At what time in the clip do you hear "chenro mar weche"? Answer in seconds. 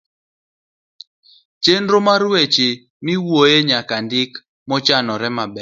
1.63-2.67